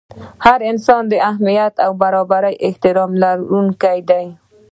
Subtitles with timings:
[0.45, 4.25] هر انسان د اهمیت او برابر احترام لرونکی دی.